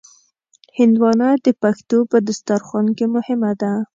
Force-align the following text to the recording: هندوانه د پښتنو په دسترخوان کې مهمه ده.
هندوانه 0.77 1.29
د 1.45 1.47
پښتنو 1.61 1.99
په 2.11 2.17
دسترخوان 2.27 2.87
کې 2.97 3.05
مهمه 3.15 3.51
ده. 3.61 3.71